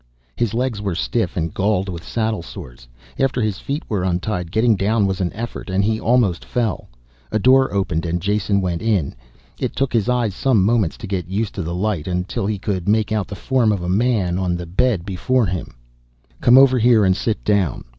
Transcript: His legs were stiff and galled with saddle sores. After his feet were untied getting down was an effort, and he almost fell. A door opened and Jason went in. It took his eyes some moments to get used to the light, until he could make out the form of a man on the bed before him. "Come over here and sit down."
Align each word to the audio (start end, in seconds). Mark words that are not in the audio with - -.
His 0.35 0.55
legs 0.55 0.81
were 0.81 0.95
stiff 0.95 1.37
and 1.37 1.53
galled 1.53 1.87
with 1.87 2.03
saddle 2.03 2.41
sores. 2.41 2.87
After 3.19 3.39
his 3.39 3.59
feet 3.59 3.83
were 3.87 4.01
untied 4.03 4.51
getting 4.51 4.75
down 4.75 5.05
was 5.05 5.21
an 5.21 5.31
effort, 5.31 5.69
and 5.69 5.83
he 5.83 5.99
almost 5.99 6.43
fell. 6.43 6.89
A 7.31 7.37
door 7.37 7.71
opened 7.71 8.07
and 8.07 8.19
Jason 8.19 8.61
went 8.61 8.81
in. 8.81 9.13
It 9.59 9.75
took 9.75 9.93
his 9.93 10.09
eyes 10.09 10.33
some 10.33 10.63
moments 10.65 10.97
to 10.97 11.05
get 11.05 11.27
used 11.27 11.53
to 11.53 11.61
the 11.61 11.75
light, 11.75 12.07
until 12.07 12.47
he 12.47 12.57
could 12.57 12.89
make 12.89 13.11
out 13.11 13.27
the 13.27 13.35
form 13.35 13.71
of 13.71 13.83
a 13.83 13.89
man 13.89 14.39
on 14.39 14.55
the 14.57 14.65
bed 14.65 15.05
before 15.05 15.45
him. 15.45 15.75
"Come 16.41 16.57
over 16.57 16.79
here 16.79 17.05
and 17.05 17.15
sit 17.15 17.43
down." 17.43 17.83